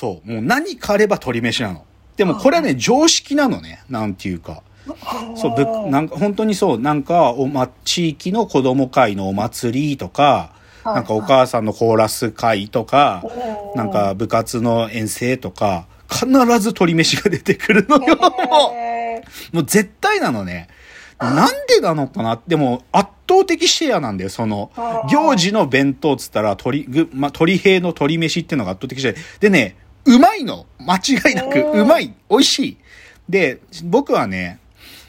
[0.00, 0.32] そう。
[0.32, 1.84] もう何かあれば鶏飯なの。
[2.16, 3.82] でもこれはね、常識なのね。
[3.90, 4.62] なんていうか。
[5.36, 13.22] そう、ぶなんか本当にそう、なんか、おま、地域の子供会のお祭りとか、はいなんかお母さんのコーラス会とか、
[13.74, 18.16] なんか部活の遠征とか、必ず鶏飯が出てくるのよ。
[19.52, 20.68] もう絶対なのね。
[21.18, 22.40] なんでなのかな？
[22.48, 24.30] でも圧倒的シェアなんだよ。
[24.30, 24.70] その
[25.10, 29.14] 行事の弁当っつったら鳥、ぐ、ま、鳥平の鶏飯っていうのが圧倒的シェア。
[29.38, 30.66] でね、うまいの。
[30.78, 31.60] 間違いなく。
[31.60, 32.14] うまい。
[32.28, 32.76] 美味しい。
[33.28, 34.58] で、僕はね、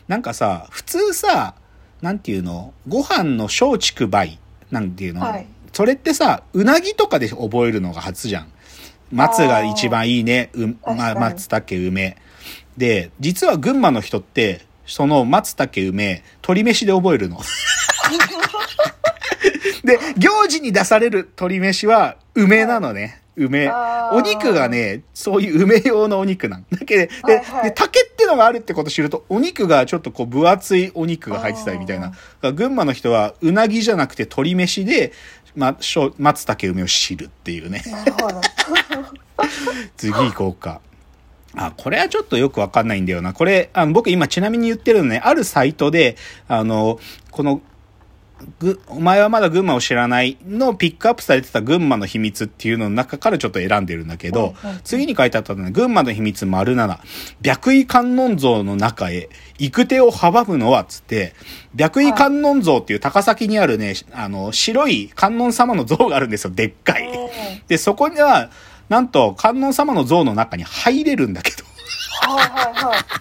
[0.08, 1.56] なんかさ、普通さ、
[2.02, 2.74] なんていうの？
[2.88, 4.40] ご飯の松竹梅
[4.72, 8.52] なんていうの、はいそれってさ、うなぎとかで覚えるのが初じゃん。
[9.12, 10.50] 松が一番いいね。
[10.54, 12.18] う、ま、松茸梅。
[12.78, 17.40] で、実は群馬の人って、その松茸梅、鶏飯で覚えるの。
[19.84, 23.21] で、行事に出される鶏飯は梅なのね。
[23.36, 23.72] 梅。
[24.14, 32.14] お肉がね、そういう梅用のお肉なんだけど、で、はいはいで、竹ってのがあるってこと知ると、お肉がちょっとこう分厚いお肉が入ってたりみたいな。
[32.54, 35.14] 群馬の人はうなぎじゃなくて鶏飯で、
[35.56, 37.84] ま、しょ松茸梅を知るっていうね。
[37.86, 38.42] なるほど。
[39.98, 40.82] 次行こうか。
[41.56, 43.34] あ、これはちょっとよくわかんないんだよな。
[43.34, 46.16] これ、あの、僕今ちなみに言ってるのね、あるサイトで、
[46.48, 47.62] あの、この、
[48.60, 57.00] ぐ、お前はまだ群馬を知らないのピックアップされてた群馬の秘密っていうのの中からちょっと選んでるんだけど次に書いてあったのはね、群馬の秘密丸7、
[57.44, 61.34] 白衣観音像の中へ、行く手を阻むのは、つって、
[61.78, 67.10] 白衣観音像っていう高崎にあるね、あの、白い観音様の像があるんですよ、でっかい。
[67.68, 68.50] で、そこには、
[68.90, 71.64] なんと、観音様の像の中に入れるんだけど、
[72.22, 73.21] はいはいはい。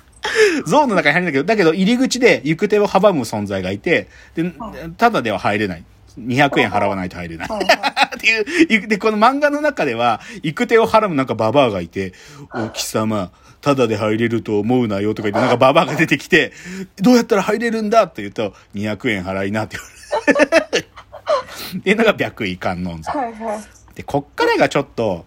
[0.67, 4.53] 像の中に入るんだけど、だけど入り口で行く手を阻む存在がいて、で、
[4.97, 5.85] ただでは入れない。
[6.19, 7.49] 200円払わないと入れない。
[7.49, 8.27] って
[8.75, 12.13] いう、で、この漫画の中では、行く手を払むなんかババアがいて、
[12.53, 16.53] お貴様、ただで入れると思うなよとか言って、なんかババアが出てきて、
[16.97, 19.77] どうやったら入れるんだって言うと、200円払いなって
[20.25, 20.87] 言われる。
[21.79, 23.13] っていうのが白衣観音像。
[23.13, 23.61] はいはい。
[23.95, 25.25] で、こっからがちょっと、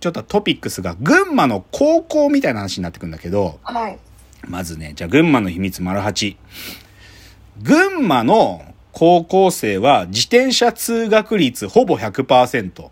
[0.00, 3.98] ちょっとトピックスが群馬の高校みたいな話になってくるんだけど、はい。
[4.48, 6.36] まずね、じゃあ群馬の秘密丸八。
[7.62, 12.90] 群馬の高校生は自転車通学率ほぼ100%。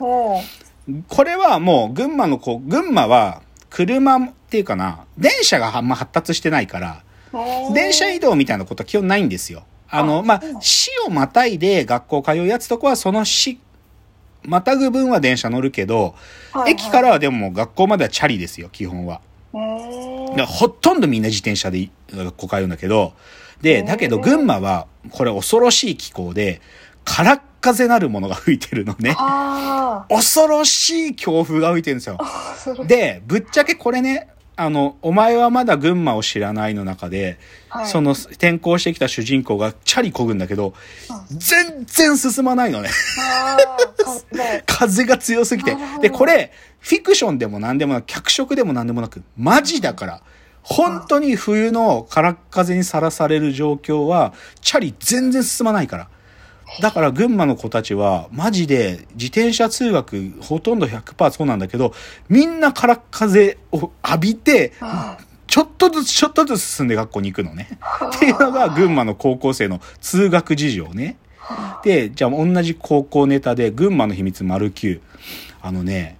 [0.00, 0.42] おー
[1.08, 7.04] これはもう群馬のこう、群馬は車っていうかな、電車があんま発達してないから、
[7.74, 9.64] 電車移動みたいなことは基本ないんですよ。
[9.88, 13.60] あの、まあ、市をまたいで学校通うやつとかはその市、
[14.42, 16.14] またぐ分は電車乗るけど、
[16.66, 19.20] 駅からはでも学校まではチャリですよ、基本は。
[19.52, 23.14] ほとんどみんな自転車で学校通うんだけど、
[23.60, 26.60] で、だけど群馬は、これ恐ろしい気候で、
[27.04, 29.14] 空っ風なるものが吹いてるのね。
[29.18, 32.18] あ恐ろしい強風が吹いてるんですよ。
[32.86, 34.28] で、ぶっちゃけこれね、
[34.60, 37.38] あの、お前はまだ群馬を知らないの中で、
[37.70, 40.74] はいその転校してきた主人公がチャリ漕ぐんだけど、
[41.30, 42.90] 全然進まないのね。
[44.66, 50.22] 風が強すぎてで、これ、フィクションでも何でもなく、脚色でも何でもなく、マジだから。
[50.62, 56.08] 本当に冬の空っ風にさらされる状況は、チャリ全然進まないから。
[56.78, 61.92] だから群馬の子たちは、マジで自転車通学ほとんど100%そうなんだけど、
[62.28, 64.72] みんな空っ風を浴びて、
[65.46, 67.78] ちょっとずつちょっとずつ進んで学校に行くのね。
[68.16, 71.16] っていうのが群馬の高校生の通学事情ね。
[71.82, 75.00] で、じゃあ同じ高校ネタで群馬の秘密丸9。
[75.62, 76.18] あのね、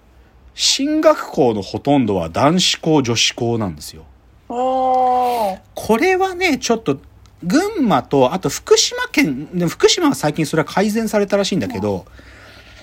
[0.55, 4.05] 進学校のほとんどは男子校女子校なんですよ。
[4.49, 6.99] これはね、ちょっと、
[7.43, 12.05] 群馬と、あと福島県、でも福島は最近それは改善されたらしいんだけど、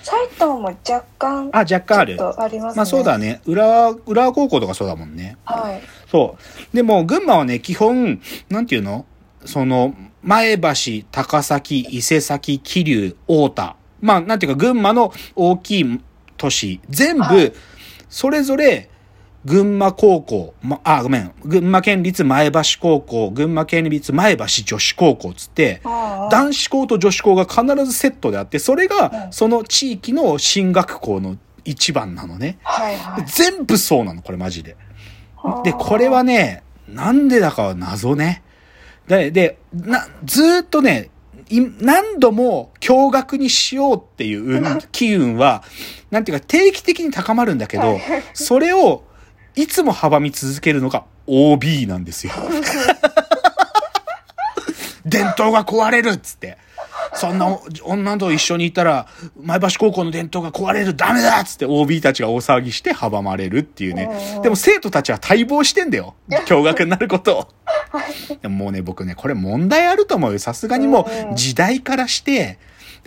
[0.02, 1.50] 埼玉も若干。
[1.52, 2.16] あ、若干ある。
[2.40, 2.76] ありますね。
[2.76, 3.42] まあそうだね。
[3.44, 5.36] 浦和、浦和高校とかそうだもんね。
[5.44, 5.82] はい。
[6.10, 6.36] そ
[6.72, 6.76] う。
[6.76, 9.04] でも、群馬はね、基本、なんていうの？
[9.44, 10.72] その、前橋、
[11.12, 13.76] 高崎、伊勢崎、桐生、大田。
[14.00, 16.00] まあ、なんていうか、群馬の大きい
[16.36, 17.54] 都市、全は部、
[18.08, 18.88] それぞれ、
[19.48, 21.32] 群馬高校、ま、あ、ごめん。
[21.42, 25.80] 群馬県立前橋高校、群馬県立前橋女子高校つって。
[26.30, 32.58] 男子校と女子校が必ずセットであって、それが、その地域の進学校の一番なのね。
[32.62, 33.24] はいはい。
[33.26, 34.76] 全部そうなの、これマジで。
[35.64, 38.42] で、これはね、なんでだかは謎ね。
[39.06, 41.08] で、で、な、ずーっとね、
[41.50, 45.62] い何度も驚愕にしようっていう運機運は、
[46.10, 47.98] なんていうか定期的に高まるんだけど、
[48.34, 49.04] それを
[49.58, 52.32] いつも阻み続けるのが OB なんですよ。
[55.04, 56.56] で 伝統が壊れるっつって。
[57.14, 59.08] そんなお女と一緒にいたら、
[59.42, 64.38] 前橋高校の伝統が壊れる、ダメだっつって OB たちが大騒ぎして阻まれるっていうねう。
[64.38, 66.14] んでも生徒たちは待望してんだよ。
[66.28, 67.48] 驚愕になることを。
[68.40, 70.38] でももうね、僕ね、これ問題あると思うよ。
[70.38, 72.58] さすがにもうんう時代からして、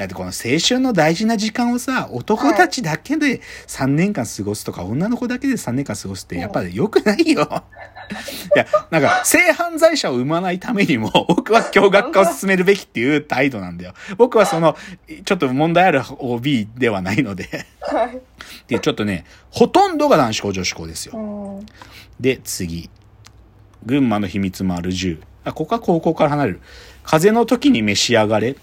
[0.02, 7.64] だってこの青春の大事な時間をさ、男たちだけで3年間過ごすとか、女の子だけで3年間過ごすって、やっぱり良くないよ。
[8.56, 13.94] いや、なんか、性犯罪者を生まないためにも、 僕は驚愕化を進めるべきっていう態度なんだよ。
[14.18, 14.76] 僕はその、
[15.24, 17.68] ちょっと問題ある OB ではないので。
[17.82, 18.20] はい。
[18.68, 21.14] で、ちょっとね、ほとんどが男子校女子校ですよ。
[21.16, 21.66] うん。
[22.20, 22.90] で、次。
[23.86, 25.22] 群馬の秘密もある10。
[25.44, 26.62] あ、ここは高校から離れる。
[27.04, 28.56] 風の時に召し上がれ。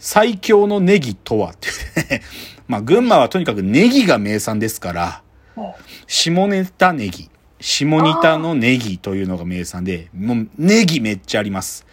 [0.00, 2.22] 最強のネギとはっていうね。
[2.66, 5.22] まあ、群馬はとにかくネギが名産ですから、
[5.56, 5.72] うん
[6.06, 7.30] 下ネタネギ。
[7.60, 11.86] 下仁田のネギというのが名産で、もうネギめっちゃあります。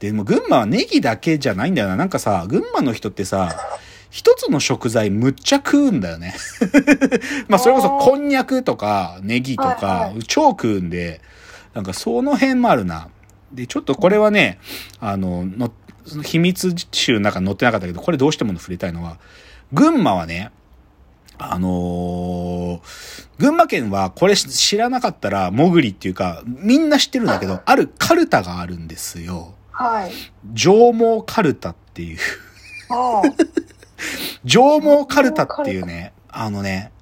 [0.00, 1.96] でも群馬はネギだけじゃないんだよな。
[1.96, 3.56] なんかさ、群馬の人ってさ、
[4.10, 6.34] 一つの食材むっちゃ食うんだよね。
[7.48, 11.20] まあそれこそこんにゃくとかネギとはいかは超食うんで、
[11.72, 13.08] なんかその辺もあるな。
[13.52, 14.58] で、ちょっとこれはね、
[14.98, 15.70] あの、の
[16.06, 19.18] その秘密集の中に載ってなかったけど、これどうしても触れたいのは、
[19.72, 20.50] 群馬はね、
[21.38, 29.54] あのー群馬県はこれ知らなかったら、もぐりっていうか、みんな知ってるんだけど、あるカルタがあるんですよ。
[29.72, 30.12] はい。
[30.52, 32.18] 上毛カルタっていう。
[32.90, 33.22] あ
[34.44, 36.92] 上毛カルタっていうね、あのね、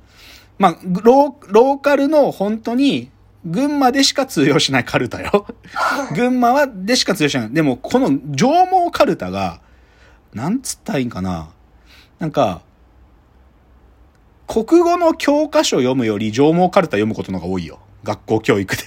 [0.58, 3.11] まあ、ロー、ローカルの本当に、
[3.44, 5.46] 群馬でしか通用しないカルタよ。
[6.14, 7.50] 群馬はでしか通用しない。
[7.50, 9.60] でも、この上毛カルタが、
[10.34, 11.50] なんつったらいいんかな。
[12.19, 12.62] なんか、
[14.46, 17.78] 国語の教科書を読むより上毛カルタ読むことの方が多いよ。
[18.04, 18.82] 学校教育で。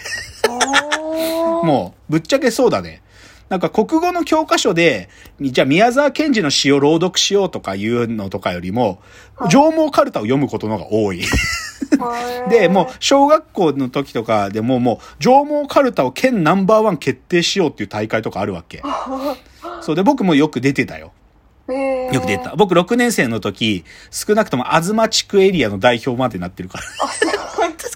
[0.49, 1.65] あ。
[1.65, 3.01] もう、ぶっちゃけそうだね。
[3.49, 5.09] なんか国語の教科書で、
[5.39, 8.99] じゃあ宮沢賢治の詩を朗読しようとかいうのとかよりも、
[9.35, 11.21] はい上毛カルタを読むことの方が多い。
[11.95, 18.81] うで、もう小学校の時とかでももう上毛カルタを県ナンバーワン決定しようっていう大会とかあるわけ。
[19.81, 21.11] そうで、僕もよく出てたよ。
[21.67, 22.55] よく出た。
[22.55, 26.83] 僕6年生の時、少なくとも東地区エリアの代表までなってるから。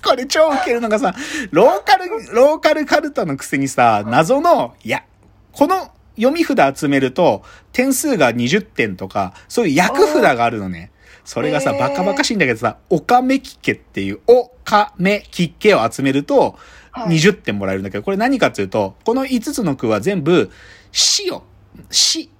[0.08, 1.14] これ超ウケるのがさ、
[1.52, 5.04] ローカル、ローカルカルタのくせにさ、謎の、いや、
[5.52, 10.92] この読み札集めると、点数が20点とか、そういう役札があるのね。
[11.28, 16.54] それがさ、へーバカバカしいんだけどさ、おかめきけっていう、おかめきけを集めると、はい
[16.98, 20.50] 20点もらえるんだけど、これ何かっていうと、この5つの句は全部、
[20.92, 21.44] 詩を、
[21.92, 22.32] 詩。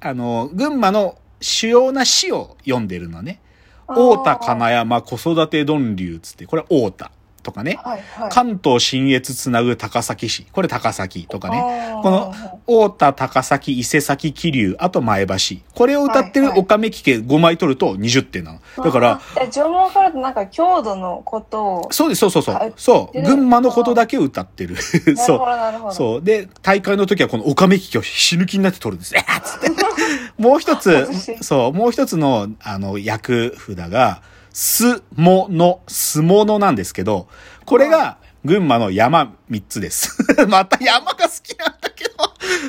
[0.00, 3.42] あの、群馬の主要な詩を読んでるのね。
[3.88, 7.10] 大田金山子育て丼流つって、これ大田
[7.42, 7.78] とかね。
[7.82, 8.30] はいはい。
[8.30, 10.46] 関東新越つなぐ高崎市。
[10.52, 12.00] これ高崎とかね。
[12.02, 12.34] この、
[12.66, 15.34] 大田、高崎、伊勢崎、桐生、あと前橋。
[15.74, 18.60] これを歌ってるはいはいおかめきけ5枚取ると20点なの。
[18.84, 19.20] だから、
[19.50, 21.88] 縄文からなんか郷土のことを。
[21.92, 22.52] そうです、そうそうそ。
[22.52, 23.16] はいうそう。
[23.16, 24.76] で群馬のことだけ歌ってる。
[25.16, 25.46] そうほ。
[25.46, 25.94] ど、なるほど。
[25.94, 26.22] そう。
[26.22, 29.14] で、大会の時はこのオカメキキを死ぬ気になって取るんです。
[29.16, 29.70] えーっつって。
[30.38, 31.06] もう一つ
[31.42, 34.22] そう、もう一つの、あの、役札が、
[34.52, 37.28] すもの、すものなんですけど、
[37.64, 40.16] これが、群馬の山三つです。
[40.48, 42.14] また山が好きなんだけど、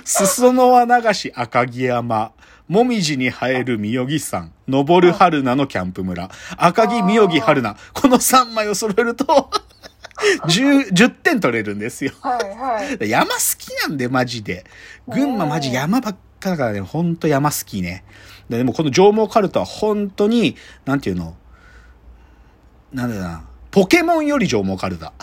[0.04, 2.34] 裾野は流し赤城山、
[2.68, 9.50] もみじに生えるみよぎ山、登る春菜のキャンプ村、赤城みよぎ春菜、この3枚を揃えると、
[10.48, 12.12] 10、10点取れるんですよ。
[12.22, 13.10] はいはい。
[13.10, 14.66] 山好きなんで、マジで。
[15.08, 18.04] 群馬マジ山ばっかだからね、ほんと山好きね。
[18.50, 21.36] ででもこの上毛カルタは本当に、なんていうの？
[22.94, 23.44] なんだな。
[23.72, 25.14] ポケモンより上毛カルタ。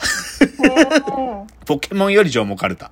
[0.41, 2.91] うんポケモンより上毛カルタ。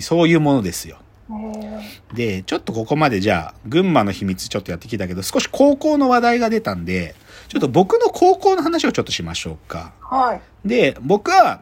[0.00, 0.98] そういうものですよ。
[1.30, 7.14] へで、ちょっとここまでじゃあ、群馬の秘密ちょっとやってきたけど、少し高校の話題が出たんで、
[7.48, 9.92] ちょっと僕の高校の話をちょっとしましょうか。
[10.02, 10.40] ーはい。
[10.64, 11.60] で、僕は、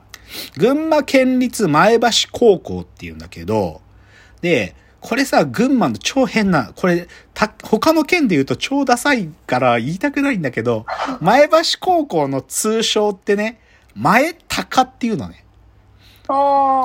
[0.57, 3.83] 群馬県立前橋高校っていうんだけど、
[4.41, 10.87] で、これさ、群馬の超変な、これ、た、他の県で言うと超ダサいから言いたくないんだけど、
[11.21, 13.61] 前橋高校の通称ってね、
[13.97, 15.44] 前高っていうのね。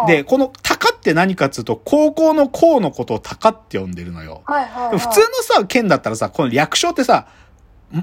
[0.08, 4.42] で、、この高って何かっつうと、高校の校のことを高って呼んでるのよ。
[4.46, 4.98] はいはい、はい。
[4.98, 7.28] 普通のさ、県だったらさ、この略称ってさ、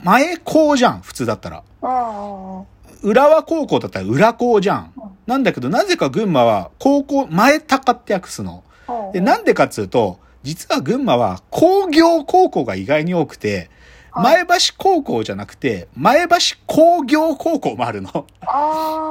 [0.04, 1.62] 前校じゃん、普通だったら。
[1.82, 2.62] あ
[3.02, 4.92] 浦和高校だったら浦高じゃん。
[5.26, 8.62] なんだけど、なぜか群馬は高校、前高って訳すの。
[8.86, 9.10] あ。
[9.12, 13.68] で、なんでかっつうと、実は群馬は工業高校が意外に多くて、はい
[14.22, 16.36] 前橋高校じゃなくて、前橋
[16.68, 18.26] 工業高校もあるの。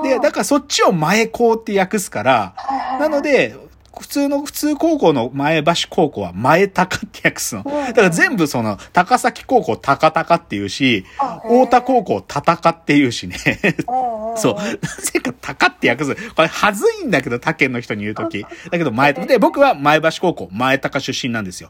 [0.01, 2.55] で、だからそっちを前高って訳すから、
[3.01, 3.53] なの、で、
[3.99, 7.63] 普通の、普通高校の前橋高校は前高って訳すの。
[7.65, 13.37] うんだから全部その、高崎高校高高っていうし、あ太田高校高っていうしね。
[13.85, 14.55] 校そう。
[14.55, 16.15] なぜか高って訳す。
[16.33, 18.41] これ、はずいんだけど、他県の人に言うとき。
[18.41, 21.69] だけど、前、で、僕は前橋高校、前高出身なんですよ。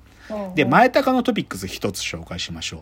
[0.55, 2.81] で、前高のトピックス一つ紹介しましょう。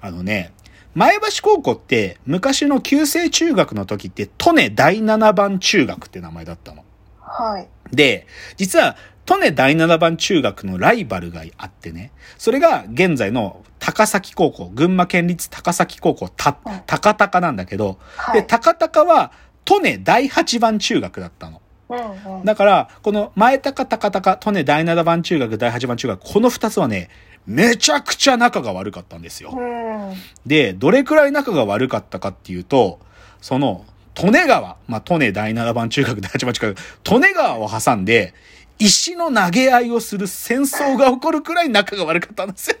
[0.00, 0.52] あのね、
[0.94, 6.84] 前橋高校って、昔の旧制中学の時って、利根第7番中学って名前だったの。
[7.32, 7.68] はい。
[7.94, 8.96] で、実は、
[9.28, 17.98] 利根第7番中学のライバルがあってね、それが現在の高崎高校、群馬県立高崎高校、たうん、高高なんだけど、
[18.32, 18.46] で、はい。
[18.46, 19.32] 高高は、
[19.64, 21.62] 利根第8番中学だったの。
[21.88, 22.44] うんうん。
[22.44, 27.08] だから、この前高高高、利根第7番中学、第8番中学、この2つはね、
[27.46, 29.50] めちゃくちゃ仲が悪かったんですよ。
[29.56, 30.14] うん。
[30.46, 33.00] で、どれくらい仲が悪かったかっていうと、
[33.40, 33.84] その、
[34.14, 36.78] 利根川、まあ、利根第7番中学、第8番中学、
[37.10, 38.34] 利根川を挟んで、
[38.78, 42.76] 石の投げ合いをする戦争が起こるくらい仲が悪かったんですよ。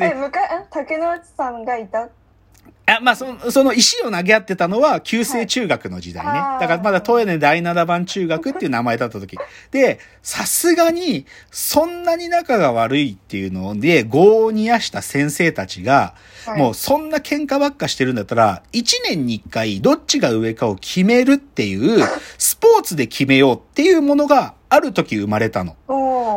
[0.00, 2.08] え、昔、竹野内さんがいた
[2.88, 6.30] あまあ、その、その石を投げ合ってたのは、旧制中学の時代ね。
[6.30, 9.36] はいだからまだ東根第7番中学っていう名前だった時。
[9.72, 16.14] で、さすがに、そんなに仲が悪いっていうので、業を煮やした先生たちが、
[16.46, 22.04] はいもうそんな喧嘩ばっかしてるんだったら、1年に1回どっちが上かを決めるっていう、
[22.38, 25.74] スポーツで決めようっていうものがある時生まれたの。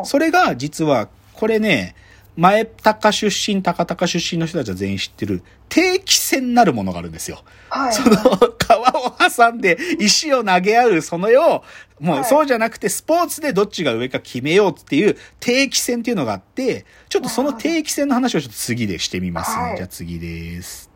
[0.05, 1.93] それが実は、これね、
[2.37, 7.43] 前高出身、高高出身の人たちは全員知ってる、定期戦なるものがあるんですよ。
[7.69, 7.93] はい。
[7.93, 8.15] その、
[8.57, 11.63] 川を挟んで石を投げ合う、そのよ
[11.99, 19.51] う、もはいうそうじゃなくて、スポーツでどっちが上か決めようっていう定期戦っていうのがあって、ちょっとその定期戦の話をちょっと次でしてみます。
[19.51, 20.88] はいじゃあ次です。